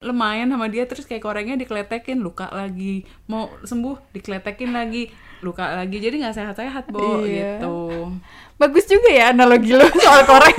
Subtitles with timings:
[0.00, 5.12] lumayan sama dia terus kayak korengnya dikeletekin luka lagi mau sembuh dikeletekin lagi
[5.44, 7.60] luka lagi jadi nggak sehat-sehat bo Iya.
[7.60, 8.08] gitu
[8.56, 10.56] Bagus juga ya analogi lo soal koreng.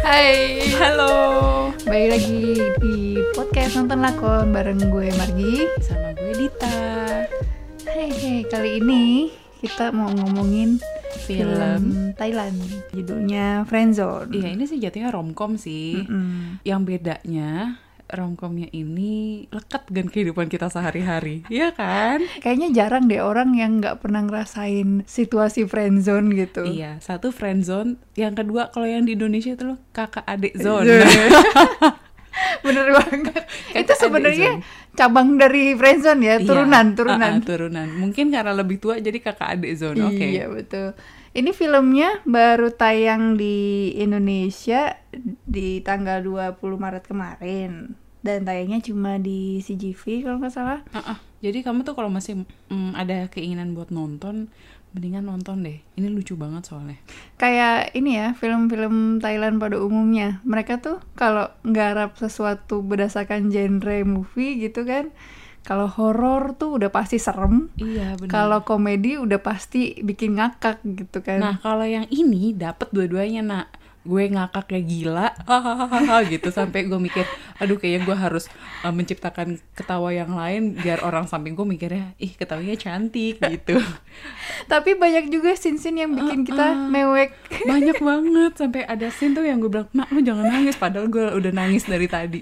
[0.00, 1.12] Hai, halo
[1.84, 2.40] balik lagi
[2.80, 2.94] di
[3.32, 5.54] podcast nonton lakon bareng gue Margi.
[5.80, 6.76] sama gue Dita
[7.98, 9.26] Hai, kali ini
[9.58, 10.78] kita mau ngomongin
[11.26, 11.82] film, Film.
[12.14, 12.54] Thailand,
[12.94, 14.30] judulnya Friendzone.
[14.38, 16.62] iya ini sih jatuhnya romcom sih Mm-mm.
[16.62, 17.74] yang bedanya
[18.06, 23.98] romcomnya ini lekat dengan kehidupan kita sehari-hari iya kan Kayaknya jarang deh orang yang nggak
[23.98, 26.70] pernah ngerasain situasi friendzone gitu.
[26.70, 30.86] Iya, satu friend zone, yang kedua kalau yang di Indonesia itu loh kakak adik zone.
[32.66, 33.44] Bener banget.
[33.44, 34.50] Kakak itu sebenarnya
[34.94, 37.32] cabang dari friendzone ya, Iya, turunan, turunan.
[37.34, 37.88] ah, ah, turunan.
[37.98, 40.02] Mungkin karena lebih tua jadi kakak adik zone.
[40.02, 40.26] Oke.
[40.26, 40.98] Iya betul.
[41.36, 44.96] Ini filmnya baru tayang di Indonesia
[45.46, 50.80] di tanggal 20 Maret kemarin dan tayangnya cuma di CGV kalau nggak salah.
[50.90, 51.18] Ah, ah.
[51.38, 54.50] Jadi kamu tuh kalau masih mm, ada keinginan buat nonton,
[54.98, 55.78] mendingan nonton deh.
[55.94, 56.98] Ini lucu banget soalnya.
[57.38, 64.58] Kayak ini ya film-film Thailand pada umumnya mereka tuh kalau nggarap sesuatu berdasarkan genre movie
[64.58, 65.14] gitu kan.
[65.62, 67.70] Kalau horor tuh udah pasti serem.
[67.78, 68.30] Iya benar.
[68.32, 71.38] Kalau komedi udah pasti bikin ngakak gitu kan.
[71.38, 73.77] Nah kalau yang ini dapet dua-duanya nak
[74.08, 75.28] gue ngakak kayak gila
[76.32, 76.48] gitu.
[76.48, 77.28] Sampai gue mikir
[77.60, 78.48] aduh kayaknya gue harus
[78.80, 83.76] uh, menciptakan ketawa yang lain biar orang samping gue mikirnya ih ketawanya cantik gitu.
[84.64, 87.36] Tapi banyak juga scene-scene yang bikin kita mewek.
[87.68, 88.52] banyak banget.
[88.56, 91.84] Sampai ada scene tuh yang gue bilang mak lu jangan nangis padahal gue udah nangis
[91.84, 92.40] dari tadi.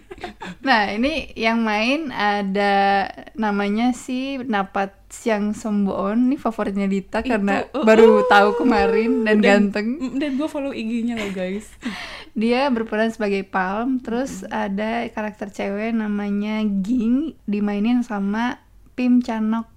[0.62, 6.26] Nah, ini yang main ada namanya si Napat Siang Somboon.
[6.26, 9.96] Ini favoritnya Dita karena uh, baru tahu kemarin dan, ganteng.
[9.96, 11.70] Mm, dan gue follow IG-nya loh guys
[12.36, 13.98] Dia berperan sebagai Palm.
[13.98, 18.60] Terus ada karakter cewek namanya Ging dimainin sama
[18.92, 19.70] Pim Chanok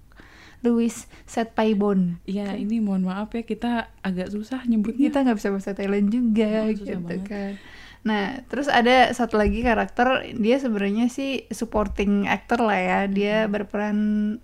[0.60, 0.92] Louis
[1.24, 2.20] Setpaibon.
[2.26, 6.68] Iya ini mohon maaf ya kita agak susah nyebutnya Kita nggak bisa bahasa Thailand juga
[6.68, 7.22] Oh, gitu banget.
[7.24, 7.54] kan.
[8.00, 13.00] Nah, terus ada satu lagi karakter dia sebenarnya sih supporting actor lah ya.
[13.12, 13.98] Dia berperan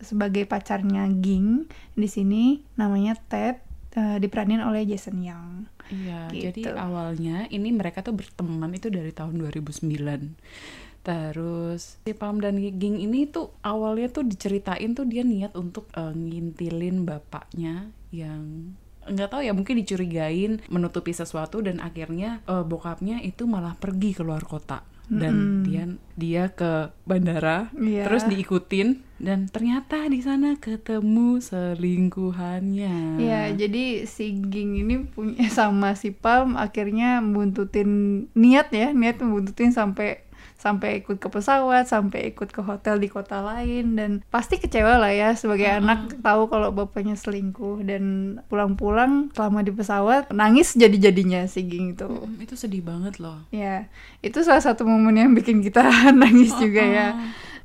[0.03, 3.63] sebagai pacarnya Ging di sini namanya Ted
[3.95, 5.71] eh, diperanin oleh Jason Young.
[5.87, 6.65] Iya, Gitu.
[6.65, 10.35] jadi awalnya ini mereka tuh berteman itu dari tahun 2009.
[11.05, 16.11] Terus si Palm dan Ging ini tuh awalnya tuh diceritain tuh dia niat untuk eh,
[16.11, 18.73] ngintilin bapaknya yang
[19.05, 24.25] nggak tahu ya mungkin dicurigain menutupi sesuatu dan akhirnya eh, bokapnya itu malah pergi ke
[24.25, 24.81] luar kota.
[25.05, 25.85] Dan dia
[26.17, 28.09] dia ke bandara Iya.
[28.09, 33.21] terus diikutin dan ternyata di sana ketemu selingkuhannya.
[33.21, 39.69] Iya, jadi si Ging ini punya sama si Palm akhirnya buntutin niat ya, niat membuntutin
[39.69, 40.24] sampai
[40.55, 45.11] sampai ikut ke pesawat, sampai ikut ke hotel di kota lain dan pasti kecewa lah
[45.11, 51.67] ya sebagai anak tahu kalau bapaknya selingkuh dan pulang-pulang selama di pesawat nangis jadi-jadinya si
[51.67, 52.07] Ging itu.
[52.07, 53.91] Mm, itu sedih banget loh Ya,
[54.23, 55.83] itu salah satu momen yang bikin kita
[56.23, 57.07] nangis juga ya.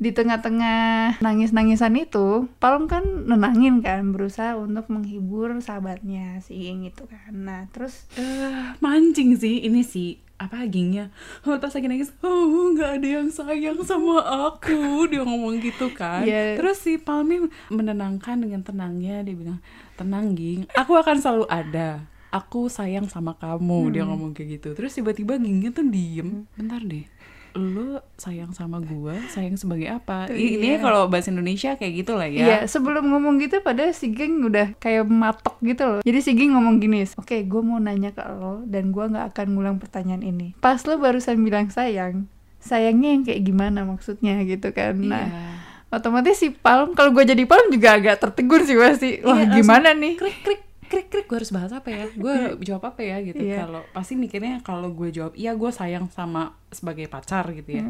[0.01, 7.05] Di tengah-tengah nangis-nangisan itu, Palm kan nenangin kan, berusaha untuk menghibur sahabatnya si Ging itu
[7.05, 7.37] kan.
[7.37, 11.13] Nah, terus eh mancing sih ini sih apa gingnya.
[11.45, 15.05] Oh, pas lagi nangis oh nggak ada yang sayang sama aku.
[15.13, 16.25] Dia ngomong gitu kan.
[16.25, 16.57] Iya.
[16.57, 19.61] terus si Palmi menenangkan dengan tenangnya dia bilang
[20.01, 22.09] tenang ging aku akan selalu ada.
[22.33, 23.93] Aku sayang sama kamu.
[23.93, 24.69] Dia ngomong kayak gitu.
[24.73, 26.49] Terus tiba-tiba gingnya tuh diem.
[26.57, 27.05] Bentar deh
[27.53, 30.79] lu sayang sama gua sayang sebagai apa I- ini Iya.
[30.81, 34.75] kalau bahasa Indonesia kayak gitu lah ya Iya, sebelum ngomong gitu pada si Ging udah
[34.77, 36.01] kayak matok gitu loh.
[36.01, 39.47] Jadi si Ging ngomong gini, oke gue mau nanya ke lo dan gue nggak akan
[39.51, 40.55] ngulang pertanyaan ini.
[40.57, 44.95] Pas lo barusan bilang sayang, sayangnya yang kayak gimana maksudnya gitu kan.
[44.97, 45.43] Nah, Iya.
[45.93, 49.11] otomatis si Palm, kalau gue jadi Palm juga agak tertegun sih pasti.
[49.21, 50.15] Wah Iya, gimana nih?
[50.17, 52.05] krik krik krik krik gue harus bahas apa ya?
[52.19, 52.35] Gue
[52.67, 53.39] jawab apa ya gitu.
[53.39, 53.65] Iya.
[53.65, 57.87] kalau pasti mikirnya kalau gue jawab iya gue sayang sama sebagai pacar gitu ya.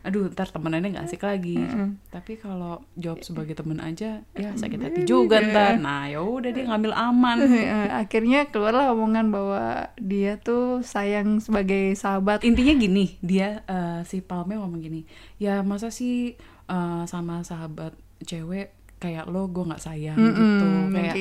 [0.00, 1.60] Aduh ntar temenannya nggak asik lagi.
[2.08, 5.78] Tapi kalau jawab sebagai temen aja ya sakit hati juga ntar.
[5.78, 7.38] Nah ya udah dia ngambil aman.
[7.46, 7.68] Eh,
[8.02, 12.42] Akhirnya keluarlah omongan bahwa dia tuh sayang sebagai sahabat.
[12.42, 15.04] intinya gini dia eh, si Palme ngomong gini
[15.36, 16.34] ya masa sih
[16.66, 17.92] eh, sama sahabat
[18.24, 20.68] cewek kayak lo gue nggak sayang gitu.
[20.96, 21.14] Kayak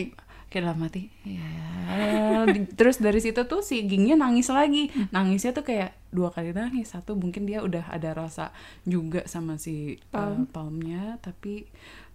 [0.49, 1.69] kayak- dalam hati ya
[2.75, 4.93] terus dari situ tuh si Gingnya nangis lagi.
[5.09, 6.93] Nangisnya tuh kayak dua kali nangis.
[6.93, 8.51] Satu mungkin dia udah ada rasa
[8.85, 11.65] juga sama si uh, palmnya tapi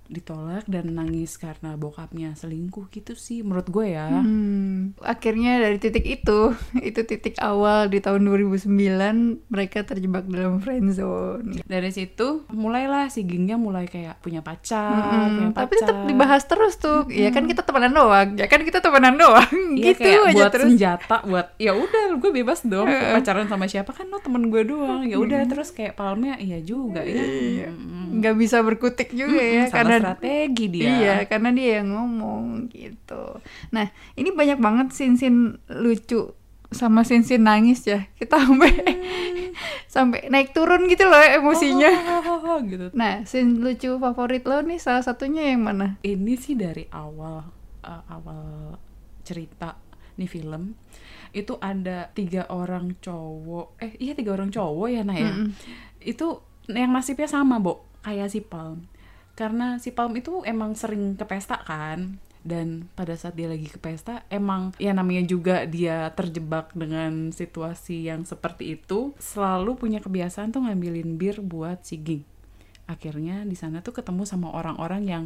[0.04, 6.04] ditolak dan nangis karena bokapnya selingkuh gitu sih menurut gue ya Hmm, akhirnya dari titik
[6.04, 6.52] itu,
[6.88, 8.68] itu titik awal di tahun 2009
[9.48, 11.64] mereka terjebak dalam friendzone.
[11.64, 16.42] dari situ mulailah si Gingnya mulai kayak punya pacar Mm-mm, punya tapi pacar tetap dibahas
[16.44, 17.08] terus tuh.
[17.08, 18.28] Ya kan kita temenan doang.
[18.36, 19.48] Ya kan kita temenan doang.
[19.74, 20.68] Iya gitu kayak aja buat terus.
[20.70, 25.02] senjata buat ya udah gue bebas dong pacaran sama siapa kan lo temen gue doang
[25.02, 28.20] ya udah terus kayak palmnya iya juga ya Mm-mm.
[28.20, 33.38] nggak bisa berkutik juga ya Salah karena strategi dia Iya, karena dia yang ngomong gitu.
[33.70, 36.34] Nah, ini banyak banget sin-sin lucu
[36.68, 38.10] sama sin-sin nangis ya.
[38.18, 38.72] Kita sampai
[39.94, 41.90] sampai naik turun gitu loh emosinya.
[42.44, 45.96] Oh, gitu Nah, sin lucu favorit lo nih salah satunya yang mana?
[46.02, 47.46] ini sih dari awal
[47.80, 48.76] uh, awal
[49.22, 49.78] cerita
[50.14, 50.76] nih film
[51.34, 55.50] itu ada tiga orang cowok eh iya tiga orang cowok ya nah ya Mm-mm.
[55.98, 56.38] itu
[56.70, 58.86] yang nasibnya sama bo kayak si Palm
[59.34, 63.80] karena si Palm itu emang sering ke pesta kan dan pada saat dia lagi ke
[63.80, 70.52] pesta emang ya namanya juga dia terjebak dengan situasi yang seperti itu selalu punya kebiasaan
[70.52, 72.22] tuh ngambilin bir buat si Ging
[72.84, 75.24] akhirnya di sana tuh ketemu sama orang-orang yang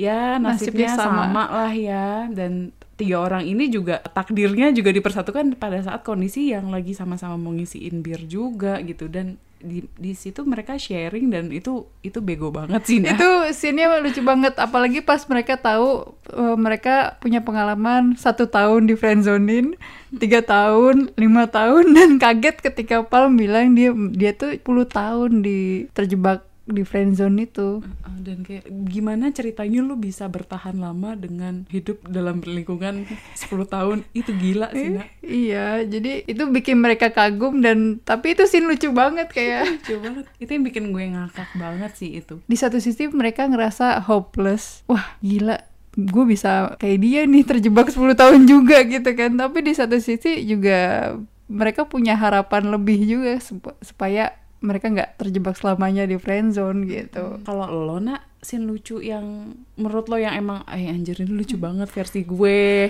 [0.00, 1.24] ya nasibnya, Nasibnya sama.
[1.28, 1.44] sama.
[1.52, 6.96] lah ya dan tiga orang ini juga takdirnya juga dipersatukan pada saat kondisi yang lagi
[6.96, 12.20] sama-sama mau ngisiin bir juga gitu dan di di situ mereka sharing dan itu itu
[12.20, 13.00] bego banget sih.
[13.00, 18.94] Itu scene-nya lucu banget apalagi pas mereka tahu eh, mereka punya pengalaman satu tahun di
[18.94, 19.74] friendzonin,
[20.20, 24.62] tiga tahun, lima tahun dan kaget ketika Palm bilang dia dia tuh 10
[24.92, 27.84] tahun di terjebak di friendzone itu.
[27.84, 33.04] Uh, dan kayak gimana ceritanya lu bisa bertahan lama dengan hidup dalam lingkungan
[33.36, 38.48] 10 tahun itu gila sih nak Iya, jadi itu bikin mereka kagum dan tapi itu
[38.48, 42.56] scene lucu banget kayak lucu banget itu yang bikin gue ngakak banget sih itu di
[42.56, 44.84] satu sisi mereka ngerasa hopeless.
[44.88, 45.60] Wah, gila.
[45.94, 49.36] Gue bisa kayak dia nih terjebak 10 tahun juga gitu kan.
[49.36, 51.12] Tapi di satu sisi juga
[51.46, 54.32] mereka punya harapan lebih juga sup- supaya
[54.64, 57.44] mereka nggak terjebak selamanya di friendzone gitu.
[57.44, 61.88] kalau lo nak scene lucu yang menurut lo yang emang eh anjir ini lucu banget
[61.92, 62.88] versi gue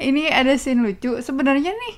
[0.00, 1.20] Ini ada scene lucu.
[1.20, 1.94] Sebenarnya nih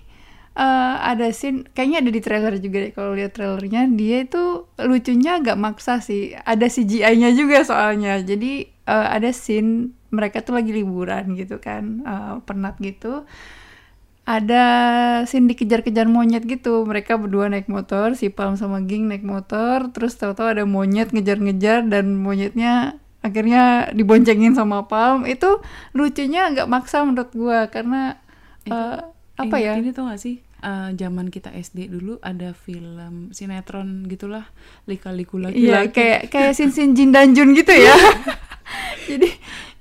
[0.58, 5.38] eh, ada scene kayaknya ada di trailer juga deh kalau lihat trailernya dia itu lucunya
[5.38, 6.34] agak maksa sih.
[6.34, 8.18] Ada CGI-nya juga soalnya.
[8.20, 13.24] Jadi eh, ada scene mereka tuh lagi liburan gitu kan, eh, penat gitu.
[14.22, 14.64] Ada
[15.26, 16.86] scene dikejar-kejar monyet gitu.
[16.86, 21.90] Mereka berdua naik motor, si Palm sama Ging naik motor, terus tahu-tahu ada monyet ngejar-ngejar
[21.90, 25.26] dan monyetnya akhirnya diboncengin sama Palm.
[25.26, 25.58] Itu
[25.90, 28.18] lucunya agak maksa menurut gua karena
[28.62, 29.02] Itu eh,
[29.42, 29.72] apa Ingat ya?
[29.82, 34.46] ini tuh gak sih eh, zaman kita SD dulu ada film sinetron gitulah
[34.86, 37.90] lika-liku lagi Iya, kayak kayak Sin Sin Jin dan Jun gitu ya.
[39.10, 39.28] jadi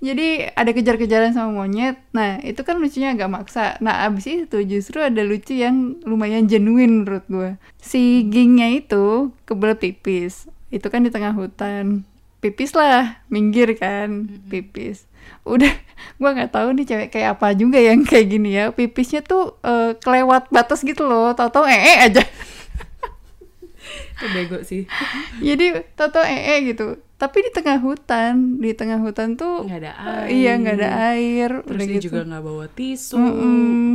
[0.02, 2.02] jadi ada kejar-kejaran sama monyet.
[2.10, 3.78] Nah, itu kan lucunya agak maksa.
[3.80, 7.50] Nah, abis itu justru ada lucu yang lumayan genuine menurut gue.
[7.78, 10.50] Si Gingnya itu kebelet pipis.
[10.74, 12.02] Itu kan di tengah hutan.
[12.42, 15.06] Pipis lah, minggir kan, pipis.
[15.46, 15.70] Udah,
[16.22, 18.74] gua nggak tahu nih cewek kayak apa juga yang kayak gini ya.
[18.74, 21.34] Pipisnya tuh eh, kelewat batas gitu loh.
[21.38, 22.26] Tahu-tahu ee aja.
[24.22, 24.86] Itu bego sih
[25.42, 26.88] Jadi Toto ee gitu.
[27.16, 30.90] Tapi di tengah hutan, di tengah hutan tuh nggak ada eh, air iya nggak ada
[31.12, 31.50] air.
[31.60, 32.06] terus udah dia gitu.
[32.08, 33.22] juga nggak bawa tisu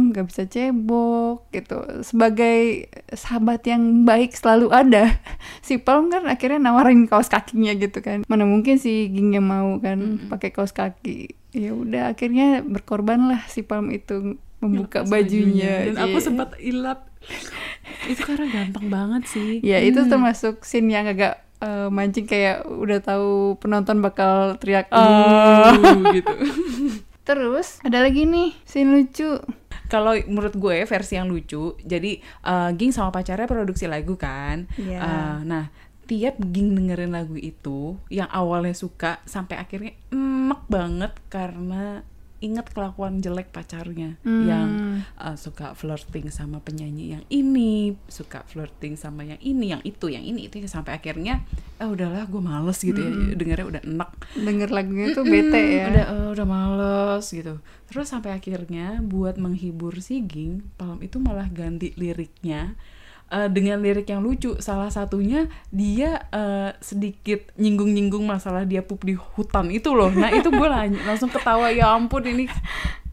[0.09, 1.75] nggak bisa cebok gitu.
[2.03, 5.11] Sebagai sahabat yang baik selalu ada.
[5.59, 8.23] Si Palm kan akhirnya nawarin kaos kakinya gitu kan.
[8.25, 9.99] Mana mungkin si Gingnya mau kan
[10.29, 11.35] pakai kaos kaki.
[11.51, 15.91] Ya udah akhirnya berkorban lah si Palm itu membuka Lepas bajunya.
[15.91, 16.25] dan aku Iya.
[16.25, 17.11] sempat ilap
[18.11, 20.11] itu karena gampang banget sih Ya itu Hmm.
[20.11, 24.87] termasuk scene yang agak eh, mancing kayak udah tahu penonton bakal teriak.
[24.93, 25.73] Uh,
[26.13, 26.35] gitu
[27.27, 29.41] Terus ada lagi nih scene lucu.
[29.87, 34.99] kalau menurut gue versi yang lucu jadi eh, Ging sama pacarnya produksi lagu kan Iya.
[34.99, 35.65] Eh, nah
[36.05, 42.03] tiap Ging dengerin lagu itu yang awalnya suka sampai akhirnya emek banget karena
[42.39, 44.45] inget kelakuan jelek pacarnya Hmm.
[44.45, 44.69] yang
[45.17, 50.21] eh, suka flirting sama penyanyi yang ini suka flirting sama yang ini yang itu yang
[50.21, 51.41] ini itu sampai akhirnya
[51.77, 53.13] ah udahlah gue males gitu ya.
[53.37, 54.11] Dengernya udah enak.
[54.37, 55.85] Denger lagunya tuh bete ya.
[55.89, 57.61] udah eh, udah males gitu.
[57.87, 62.75] Terus sampai akhirnya buat menghibur si Ging Palm itu malah ganti liriknya
[63.29, 69.15] eh, dengan lirik yang lucu salah satunya dia eh, sedikit nyinggung-nyinggung masalah dia pup di
[69.15, 72.47] hutan itu loh nah itu gue lang- langsung ketawa ya ampun ini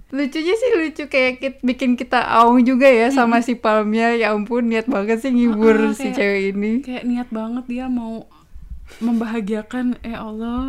[0.10, 4.14] Lucunya sih lucu kayak kit- bikin kita aung juga ya sama si Palmnya.
[4.14, 6.72] Ya ampun niat banget sih ngibur Ah, si kayak- cewek ini.
[6.80, 8.30] kayak niat banget dia mau
[9.02, 10.62] membahagiakan eh Allah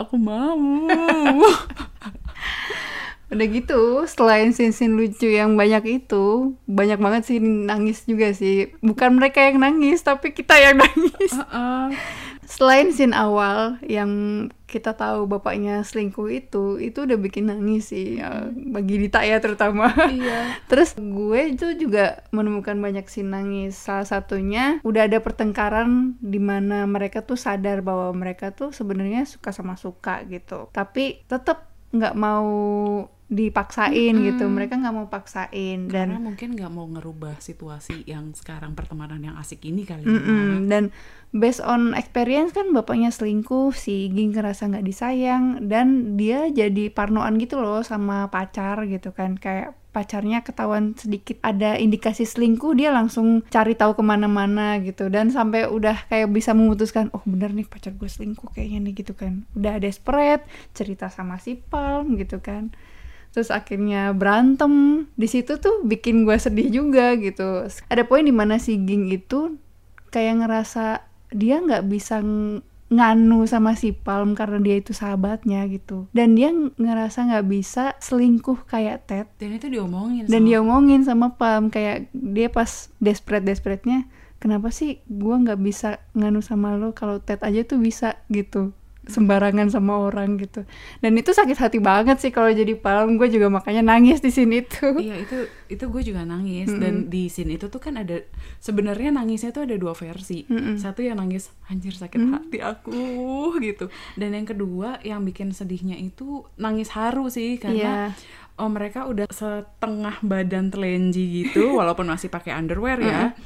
[0.00, 0.56] aku mau
[3.34, 9.18] udah gitu selain scene-scene lucu yang banyak itu banyak banget sih nangis juga sih bukan
[9.18, 11.90] mereka yang nangis tapi kita yang nangis Uh-uh.
[12.46, 14.10] selain scene awal yang
[14.64, 19.94] kita tahu bapaknya selingkuh itu itu udah bikin nangis sih ya, bagi Dita ya terutama
[20.10, 20.34] iya
[20.70, 23.78] Terus gue itu juga menemukan banyak scene nangis.
[23.78, 29.54] Salah satunya udah ada pertengkaran di mana mereka tuh sadar bahwa mereka tuh sebenarnya suka
[29.54, 30.66] sama suka gitu.
[30.74, 32.50] Tapi tetap nggak mau
[33.32, 34.44] dipaksain gitu.
[34.44, 39.36] Mereka nggak mau paksain karena dan mungkin nggak mau ngerubah situasi yang sekarang pertemanan yang
[39.40, 40.12] asik ini kali ya.
[40.12, 40.68] Mm-mm.
[40.68, 40.92] dan
[41.32, 47.40] based on experience kan bapaknya selingkuh, si Ging ngerasa nggak disayang dan dia jadi parnoan
[47.40, 49.40] gitu loh sama pacar gitu kan.
[49.40, 55.08] Kayak pacarnya ketahuan sedikit ada indikasi selingkuh dia langsung cari tahu ke mana-mana gitu.
[55.08, 59.16] Dan sampai udah kayak bisa memutuskan oh bener nih pacar gue selingkuh kayaknya nih gitu
[59.16, 59.48] kan.
[59.56, 60.44] Udah desperate
[60.76, 62.70] cerita sama si Palm gitu kan
[63.34, 65.04] terus akhirnya berantem.
[65.18, 67.66] Di situ tuh bikin gue sedih juga gitu.
[67.90, 69.58] Ada poin di mana si Ging itu
[70.08, 71.02] kayak ngerasa
[71.34, 72.62] dia nggak bisa ng-
[72.94, 76.06] nganu sama si Palm karena dia itu sahabatnya gitu.
[76.14, 79.26] Dan dia ng- ngerasa nggak bisa selingkuh kayak Ted.
[79.42, 81.74] Dan itu diomongin dan sama- dia omongin sama Palm.
[81.74, 82.70] Kayak dia pas
[83.02, 84.06] desperate desperate-nya
[84.38, 88.14] kenapa sih gua nggak bisa nganu sama lo kalau Ted aja tuh bisa?
[88.30, 88.70] gitu
[89.04, 90.64] sembarangan sama orang gitu.
[91.04, 94.64] Dan itu sakit hati banget sih kalau jadi Palm gue juga makanya nangis di sini
[94.64, 96.72] tuh Iya itu itu gue juga nangis.
[96.72, 98.24] Dan di scene itu tuh kan ada
[98.60, 100.48] sebenarnya nangisnya tuh ada dua versi.
[100.80, 103.92] Satu yang nangis anjir sakit hati aku gitu.
[104.16, 108.12] Dan yang kedua yang bikin sedihnya itu nangis haru sih karena
[108.54, 113.36] oh mereka udah setengah badan telenji gitu walaupun masih pakai underwear ya.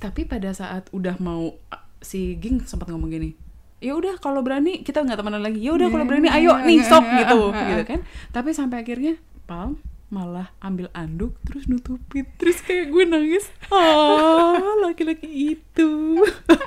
[0.00, 1.56] Tapi pada saat udah mau
[2.00, 3.49] si Ging sempat ngomong gini
[3.80, 5.58] ya udah kalau berani kita nggak temenan lagi.
[5.58, 8.00] Ya udah kalau berani ayo nih stop gitu gitu kan.
[8.30, 12.26] Tapi sampai akhirnya Palm malah ambil anduk terus nutupin.
[12.34, 15.90] Terus kayak gue nangis ah laki-laki itu.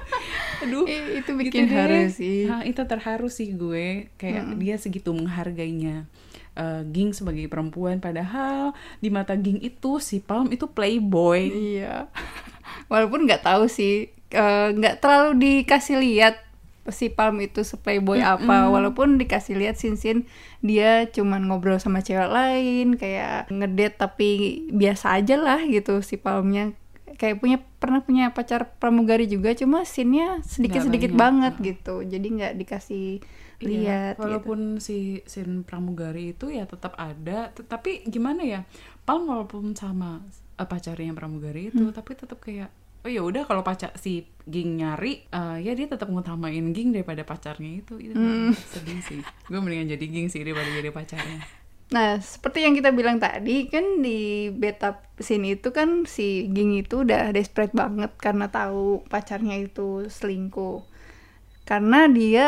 [0.63, 1.75] Aduh I- itu gitu bikin deh.
[1.75, 2.47] haru sih.
[2.47, 4.07] Ah, itu terharu sih gue.
[4.15, 6.07] Kayak dia segitu menghargainya
[6.55, 7.99] eh, Ging sebagai perempuan.
[7.99, 11.51] Padahal di mata Ging itu si Palm itu playboy.
[11.51, 12.07] Iya.
[12.87, 16.39] Walaupun nggak tahu sih, eh, nggak terlalu dikasih lihat
[16.89, 18.67] si Palm itu playboy apa.
[18.67, 20.27] Walaupun dikasih lihat sin-sin
[20.59, 24.29] dia cuman ngobrol sama cewek lain, kayak ngedate tapi
[24.67, 26.75] biasa aja lah gitu si Palmnya.
[27.13, 31.53] Kayak punya pernah punya pacar pramugari juga, cuma scene-nya sedikit-sedikit banyak.
[31.53, 31.95] banget gitu.
[32.01, 33.07] Jadi nggak dikasih
[33.63, 34.13] Iya, lihat.
[34.17, 34.23] gitu.
[34.27, 38.61] walaupun si sin pramugari itu ya tetap ada, tapi gimana ya?
[39.05, 40.19] Palm walaupun sama
[40.53, 41.95] eh, pacarnya pramugari itu, Hmm.
[41.95, 42.67] tapi tetap kayak
[43.03, 44.11] oh ya udah kalau pacar si
[44.43, 47.93] Ging nyari, eh, ya dia tetap ngutamain Ging daripada pacarnya itu.
[47.99, 48.51] Itu Hmm.
[48.73, 49.21] sedih sih.
[49.47, 51.39] Gue mendingan jadi Ging sih daripada jadi pacarnya.
[51.93, 57.05] Nah, seperti yang kita bilang tadi, kan di beta scene itu kan si Ging itu
[57.05, 60.81] udah desperate banget karena tahu pacarnya itu selingkuh.
[61.69, 62.47] Karena dia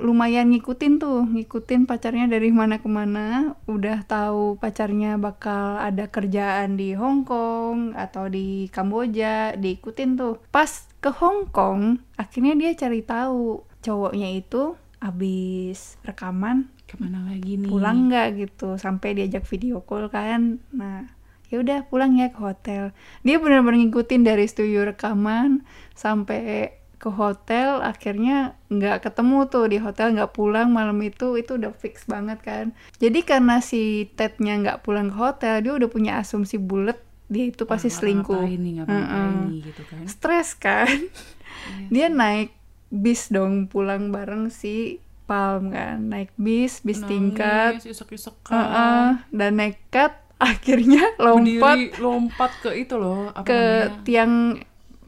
[0.00, 6.78] lumayan ngikutin tuh, ngikutin pacarnya dari mana ke mana, udah tahu pacarnya bakal ada kerjaan
[6.78, 10.40] di Hong Kong atau di Kamboja, diikutin tuh.
[10.54, 17.54] Pas ke Hong Kong, akhirnya dia cari tahu cowoknya itu abis rekaman Ke mana lagi
[17.54, 17.70] nih?
[17.70, 21.06] pulang nggak gitu sampai diajak video call kan nah
[21.48, 22.90] ya udah pulang ya ke hotel
[23.22, 25.64] dia benar-benar ngikutin dari studio rekaman
[25.94, 31.70] sampai ke hotel akhirnya nggak ketemu tuh di hotel nggak pulang malam itu itu udah
[31.74, 32.66] fix banget kan
[32.98, 37.62] jadi karena si Tednya nggak pulang ke hotel dia udah punya asumsi bulat dia itu
[37.64, 39.30] pasti Wah, selingkuh Ngapain Mm-mm.
[39.46, 40.04] nih gitu kan?
[40.04, 40.88] stres kan
[41.88, 42.50] dia naik
[42.88, 48.56] bis dong pulang bareng si Palm kan naik bis bis tingkat Nangis, isek-isekan.
[48.56, 54.02] Heeh, dan nekat akhirnya lompat Berdiri, lompat ke itu loh, apa ke namanya?
[54.06, 54.34] tiang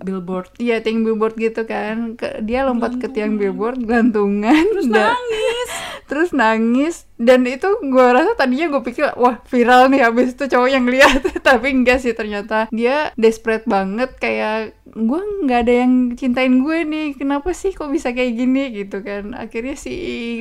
[0.00, 0.50] billboard.
[0.56, 2.16] Iya tiang billboard gitu kan.
[2.16, 4.64] Ke, dia lompat ke tiang billboard gelantungan.
[4.74, 5.70] Terus Nangis.
[6.10, 7.06] terus nangis.
[7.20, 11.22] Dan itu gue rasa tadinya gue pikir wah viral nih habis itu cowok yang lihat.
[11.46, 14.10] Tapi enggak sih ternyata dia desperate banget.
[14.18, 19.00] Kayak gue nggak ada yang cintain gue nih kenapa sih kok bisa kayak gini gitu
[19.00, 19.32] kan.
[19.32, 19.94] Akhirnya si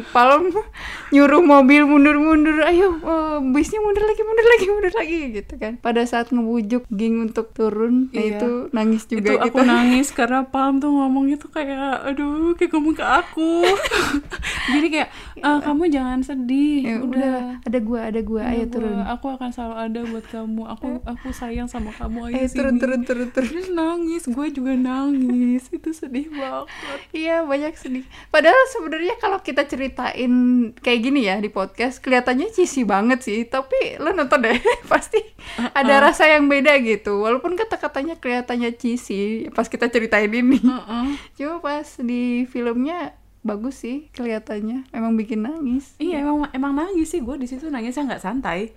[0.10, 0.50] Palm
[1.14, 5.78] nyuruh mobil mundur-mundur ayo oh, bisnya mundur lagi mundur lagi mundur lagi gitu kan.
[5.78, 8.36] Pada saat ngebujuk Ging untuk turun nah Iya.
[8.36, 9.46] itu nangis juga itu gitu.
[9.48, 13.64] aku nangis karena Palm tuh ngomongnya tuh kayak aduh kayak ngomong ke aku.
[14.70, 17.38] Jadi kayak "Ah, kamu jangan sedih ya, udah udah.
[17.64, 18.98] ada gue ada gue ayo Gua- turun.
[19.00, 20.62] aku akan selalu ada buat kamu.
[20.70, 23.48] Aku aku sayang sama kamu ayo ayo sini turun turun turun turun.
[23.50, 26.72] Terus nangis gue gue juga nangis itu sedih banget
[27.12, 28.06] Iya banyak sedih.
[28.32, 30.32] Padahal sebenarnya kalau kita ceritain
[30.80, 33.44] kayak gini ya di podcast kelihatannya cheesy banget sih.
[33.44, 34.56] Tapi lo nonton deh
[34.92, 35.20] pasti
[35.76, 37.20] ada rasa yang beda gitu.
[37.20, 40.64] Walaupun kata-katanya kelihatannya cheesy pas kita ceritain ini.
[40.64, 41.06] Heeh.
[41.38, 44.88] Cuma pas di filmnya bagus sih kelihatannya.
[44.96, 45.98] Emang bikin nangis.
[46.00, 48.72] Iya emang emang nangis sih gue di situ nangisnya nggak santai.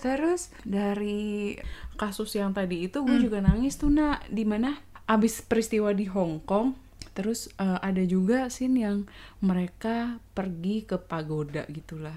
[0.00, 1.52] Terus dari
[1.94, 6.40] kasus yang tadi itu gue juga nangis tuh nak di mana abis peristiwa di Hong
[6.40, 6.72] Kong.
[7.12, 8.98] Terus eh, ada juga scene yang
[9.44, 12.16] mereka pergi ke pagoda gitulah.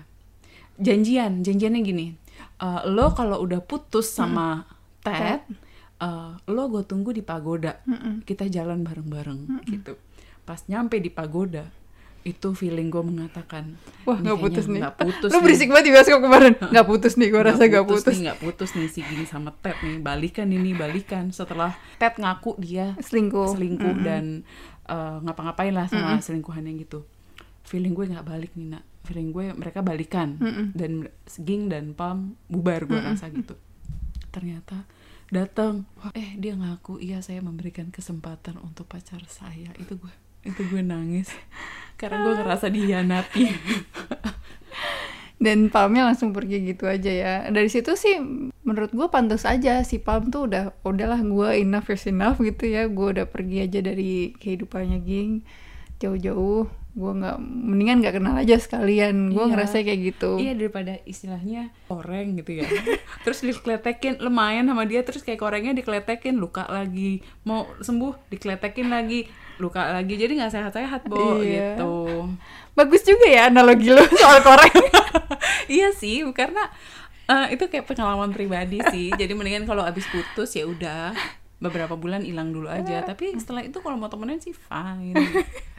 [0.79, 2.07] Janjian, janjiannya gini.
[2.63, 4.63] eh, lo kalau udah putus sama
[5.03, 5.43] Ted,
[5.99, 7.83] eh, lo gue tunggu di pagoda.
[8.23, 9.99] Kita jalan bareng-bareng gitu.
[10.43, 11.67] Pas nyampe di pagoda,
[12.23, 14.79] itu feeling gue mengatakan Wah "Ini nggak putus nih.
[14.83, 16.53] nggak putus nih." berisik banget di bioskop kemarin.
[16.59, 17.27] Nggak putus nih.
[17.31, 18.13] Gue rasa nggak putus.
[18.15, 22.55] nih nggak putus nih si gini sama Ted nih balikan ini balikan setelah Ted ngaku
[22.57, 23.53] dia Selingkuh.
[23.55, 24.47] selingkuh dan
[24.85, 27.03] eh, ngapa-ngapain lah sama selingkuhannya gitu
[27.63, 30.35] feeling gue nggak balik nih nak feeling gue mereka balikan
[30.71, 33.55] dan Ging dan Pam bubar gue rasa gitu
[34.31, 34.83] ternyata
[35.27, 40.13] datang eh dia ngaku iya saya memberikan kesempatan untuk pacar saya itu gue
[40.43, 41.31] itu gue nangis.
[41.95, 43.43] Karena gue ngerasa dihianati.
[45.43, 47.33] Dan Palmnya langsung pergi gitu aja ya.
[47.51, 48.15] Dari situ sih
[48.63, 52.87] menurut gue pantas aja si Palm tuh udah udahlah gue enough is enough gitu ya.
[52.87, 55.43] Gue udah pergi aja dari kehidupannya Ging
[55.99, 59.33] jauh-jauh gue nggak mendingan nggak kenal aja sekalian.
[59.33, 59.51] Gue Iya.
[59.51, 60.31] ngerasa kayak gitu.
[60.37, 62.69] Iya daripada istilahnya koreng gitu ya.
[63.27, 65.01] terus dikletekin lumayan sama dia.
[65.03, 67.19] Terus kayak korengnya dikletekin luka lagi.
[67.43, 69.25] Mau sembuh dikletekin lagi
[69.63, 70.13] luka lagi.
[70.13, 71.79] Jadi nggak sehat-sehat, Bo Iya.
[71.79, 72.27] gitu.
[72.73, 74.73] bagus juga ya analogi lo soal koreng
[75.69, 76.65] iya sih, karena
[77.25, 79.07] eh, itu kayak pengalaman pribadi sih.
[79.13, 81.13] Jadi mendingan kalau abis putus ya udah
[81.57, 82.99] beberapa bulan hilang dulu aja.
[83.01, 85.15] Tapi setelah itu kalau mau temenan sih fine.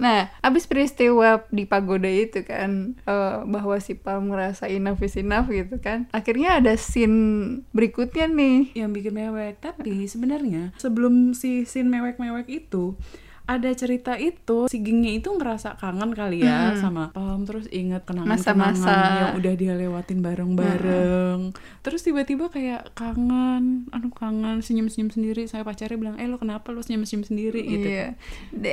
[0.00, 5.52] Nah, abis peristiwa di pagoda itu kan, eh, bahwa si Palm ngerasa enough is enough
[5.52, 6.08] gitu kan.
[6.16, 8.72] Akhirnya ada scene berikutnya nih.
[8.72, 12.96] yang bikin mewek tapi sebenarnya sebelum si scene mewek-mewek itu
[13.50, 19.10] ada cerita itu si Gingnya itu ngerasa kangen kali ya sama Pam terus inget kenangan-kenangan
[19.18, 21.50] yang udah dia lewatin bareng-bareng.
[21.82, 25.50] Terus tiba-tiba kayak kangen aduh kangen senyum-senyum sendiri.
[25.50, 27.60] Saya pacarnya bilang eh lo kenapa lo senyum-senyum sendiri?
[27.66, 27.88] Gitu.
[27.90, 28.14] Iya.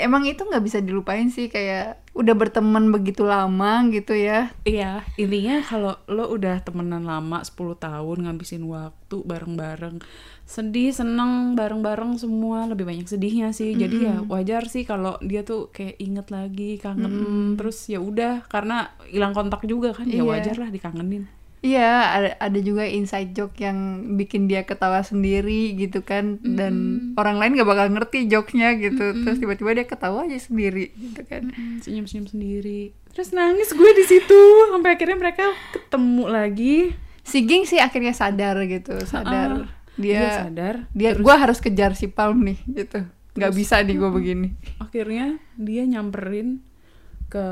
[0.05, 4.49] Emang itu nggak bisa dilupain sih kayak udah berteman begitu lama gitu ya.
[4.65, 10.01] Iya, intinya kalau lo udah temenan lama 10 tahun ngabisin waktu bareng-bareng,
[10.43, 13.77] sedih, seneng bareng-bareng semua lebih banyak sedihnya sih.
[13.77, 18.89] Jadi ya wajar sih kalau dia tuh kayak inget lagi, kangen, terus ya udah karena
[19.08, 20.25] hilang kontak juga kan, ya Iya.
[20.25, 21.30] wajar lah dikangenin.
[21.58, 23.78] Iya, ada, ada juga inside joke yang
[24.13, 26.74] bikin dia ketawa sendiri gitu kan, dan
[27.17, 29.26] orang lain gak bakal ngerti jokesnya gitu.
[29.26, 31.50] Terus tiba-tiba dia ketawa aja sendiri gitu kan.
[31.50, 32.93] Hmm, Senyum-senyum sendiri.
[33.10, 34.39] Terus nangis gue di situ
[34.70, 36.76] sampai akhirnya mereka ketemu lagi.
[37.26, 39.67] Si Ging sih akhirnya sadar gitu, sadar
[39.98, 40.76] Dia, dia sadar.
[40.93, 43.02] dia gua harus kejar si Palm nih gitu.
[43.34, 44.48] Nggak bisa nih gue begini.
[44.78, 46.62] akhirnya dia nyamperin
[47.27, 47.45] ke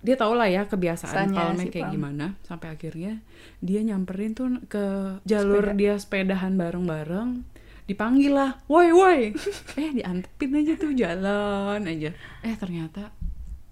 [0.00, 1.94] dia tau lah ya kebiasaan Kebiasaannya Palme si kayak Palm.
[1.96, 2.26] gimana.
[2.40, 3.24] Sampai akhirnya
[3.58, 4.84] dia nyamperin tuh ke
[5.24, 7.40] jalur dia sepedahan bareng-bareng.
[7.84, 9.20] Dipanggil lah woi woi.
[9.80, 12.12] Eh diantepin aja tuh jalan aja.
[12.40, 13.12] Eh ternyata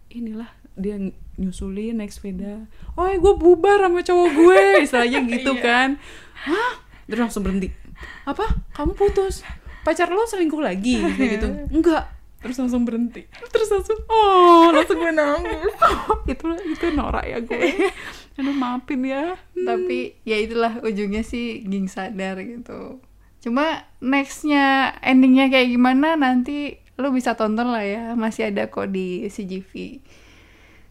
[0.08, 0.96] inilah dia
[1.36, 2.64] nyusulin naik sepeda.
[2.92, 5.62] Woi gue bubar sama cowok gue istilahnya gitu Iya.
[5.62, 5.88] kan.
[6.44, 6.72] Hah?
[7.04, 7.68] Terus langsung berhenti.
[8.24, 8.44] Apa?
[8.72, 9.44] Kamu putus?
[9.82, 10.96] Pacar lo selingkuh lagi?
[10.96, 11.48] Kayak gitu.
[11.76, 12.08] Enggak
[12.42, 13.24] terus langsung berhenti.
[13.30, 15.72] Terus langsung oh langsung gue nangis.
[16.32, 17.90] Itu itu norak ya gue.
[18.38, 19.38] Aduh maafin ya.
[19.54, 22.98] Tapi ya itulah ujungnya sih Ging sadar gitu.
[23.42, 28.18] Cuma nextnya endingnya kayak gimana nanti lu bisa tonton lah ya.
[28.18, 30.02] Masih ada kok di CGV.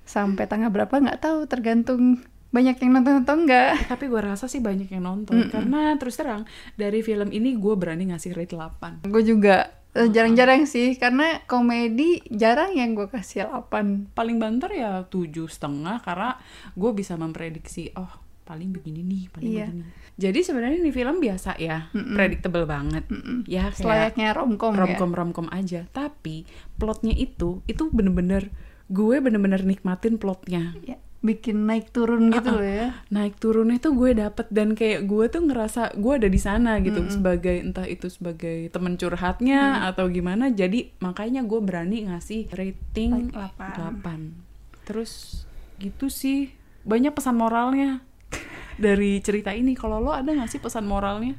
[0.08, 1.40] Sampai tanggal berapa nggak tahu.
[1.48, 3.88] Tergantung banyak yang nonton atau enggak.
[3.88, 5.48] tapi gue rasa sih banyak yang nonton.
[5.48, 6.44] Karena terus terang
[6.76, 12.24] dari film ini gue berani ngasih rate 8 Gue juga eh, jarang-jarang sih karena komedi
[12.32, 16.40] jarang yang gue kasih 8 paling banter ya tujuh setengah karena
[16.74, 18.08] gue bisa memprediksi oh
[18.42, 19.68] paling begini nih paling Iya.
[19.68, 19.84] begini.
[20.16, 23.04] Jadi sebenarnya ini film biasa ya predictable banget.
[23.50, 24.80] Ya kayak selayaknya romcom ya.
[24.86, 25.88] romcom romcom aja.
[25.90, 28.48] Tapi plotnya itu itu bener-bener
[28.92, 30.76] gue bener-bener nikmatin plotnya.
[30.84, 32.98] Ya, bikin naik turun gitu loh ya.
[33.14, 37.06] Naik turunnya tuh gue dapet dan kayak gue tuh ngerasa gue ada di sana gitu
[37.14, 40.50] sebagai entah itu sebagai temen curhatnya atau gimana.
[40.50, 44.34] Jadi makanya gue berani ngasih rating Delapan.
[44.42, 45.46] 8 terus
[45.78, 48.02] gitu sih banyak pesan moralnya
[48.82, 49.78] dari cerita ini.
[49.78, 51.38] Kalau lo ada nggak sih pesan moralnya?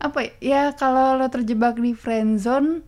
[0.00, 2.80] Apa ya, ya kalau lo terjebak di friendzone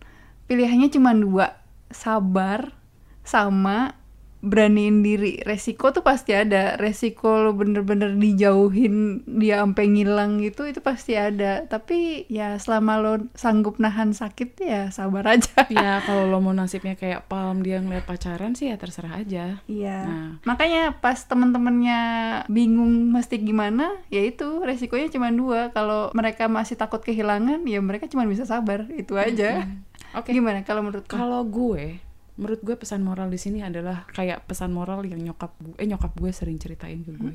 [0.49, 1.61] pilihannya cuma dua.
[1.93, 2.73] Sabar
[3.21, 4.00] sama
[4.41, 5.39] beraniin diri.
[5.45, 6.75] Resiko tuh pasti ada.
[6.75, 11.69] Resiko lo bener-bener dijauhin dia sampai ngilang gitu itu pasti ada.
[11.69, 15.69] Tapi ya selama lo sanggup nahan sakit ya sabar aja.
[15.69, 19.61] Ya kalau lo mau nasibnya kayak palm dia ngeliat pacaran sih ya terserah aja.
[19.69, 19.99] Iya.
[20.01, 20.29] Nah.
[20.43, 22.01] makanya pas temen-temennya
[22.49, 25.69] bingung mesti gimana ya itu resikonya cuma dua.
[25.71, 28.89] Kalau mereka masih takut kehilangan ya mereka cuma bisa sabar.
[28.89, 29.69] Itu aja.
[30.17, 30.33] Oke.
[30.33, 35.03] Gimana kalau menurut kalau gue menurut gue pesan moral di sini adalah kayak pesan moral
[35.03, 37.33] yang nyokap gue eh nyokap gue sering ceritain ke gue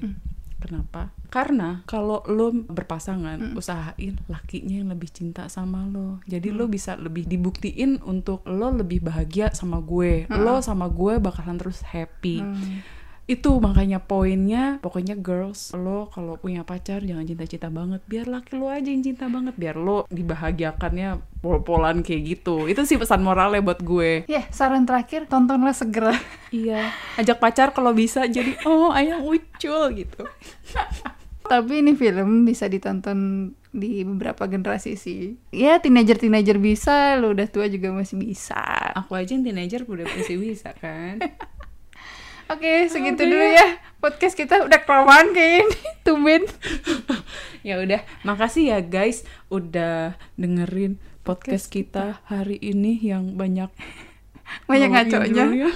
[0.57, 1.13] Kenapa?
[1.29, 6.25] Karena kalau lo berpasangan, usahain lakinya yang lebih cinta sama lo.
[6.25, 10.25] Jadi lo bisa lebih dibuktiin untuk lo lebih bahagia sama gue.
[10.33, 12.41] Lo sama gue bakalan terus happy.
[12.41, 12.81] Hmm.
[13.27, 17.99] Itu makanya poinnya, pokoknya girls, lo kalau punya pacar jangan cinta-cinta banget.
[18.07, 22.71] Biar laki lo aja yang cinta banget, biar lo dibahagiakannya pol-polan kayak gitu.
[22.71, 24.31] Itu sih pesan moralnya buat gue.
[24.31, 26.15] Ya, saran terakhir tontonlah segera.
[26.55, 30.23] Iya, ajak pacar kalau bisa jadi oh ayang ucul gitu.
[31.51, 35.35] Tapi ini film bisa ditonton di beberapa generasi sih.
[35.51, 38.63] Ya, teenager-teenager bisa, lo udah tua juga masih bisa.
[38.95, 41.19] Aku aja yang teenager udah masih bisa kan.
[42.47, 43.31] Oke, segitu Oke.
[43.31, 43.67] dulu ya.
[43.99, 45.79] Podcast kita udah kelamaan kayak ini.
[46.07, 46.43] Tumben.
[47.67, 53.67] ya udah, makasih ya guys udah dengerin podcast kita hari ini yang banyak
[54.71, 55.27] Banyak ngaconya.
[55.27, 55.71] judulnya.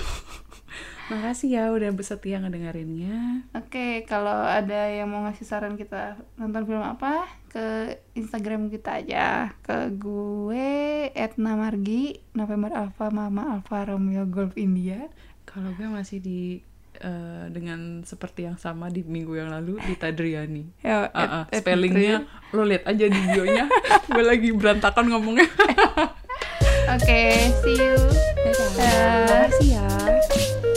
[1.11, 3.43] makasih ya udah bersetia ngedengerinnya.
[3.59, 9.51] Oke, kalau ada yang mau ngasih saran kita nonton film apa, ke Instagram kita aja.
[9.59, 10.71] Ke gue
[11.11, 15.11] Etna Margi, November Alpha Mama Alpha Romeo Golf India.
[15.51, 16.63] Kalau gue masih di
[16.97, 20.63] eh, dengan seperti yang sama di minggu yang lalu di Tadriani.
[20.81, 23.67] Ya, at- at spellingnya lo lihat aja di bionya.
[24.15, 25.51] gue lagi berantakan ngomongnya.
[26.95, 27.23] Oke,
[27.61, 27.95] see you.
[28.41, 28.71] Dadah.
[28.75, 29.27] Dah.
[29.27, 30.70] Makasih ya.